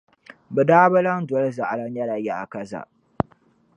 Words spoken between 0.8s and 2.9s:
bi lan doli zaɣila nyɛla yaakaza.